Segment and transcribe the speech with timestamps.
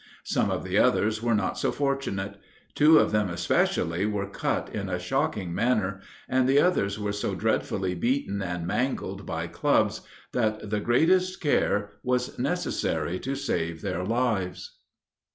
[0.23, 2.37] Some of the others were not so fortunate;
[2.73, 7.35] two of them, especially, were cut in a shocking manner, and the others were so
[7.35, 10.01] dreadfully beaten and mangled by clubs,
[10.31, 14.77] that the greatest care was necessary to save their lives.